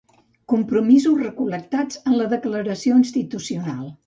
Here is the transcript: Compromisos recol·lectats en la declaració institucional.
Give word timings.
Compromisos 0.53 1.19
recol·lectats 1.23 2.01
en 2.13 2.17
la 2.23 2.27
declaració 2.33 2.99
institucional. 3.03 3.87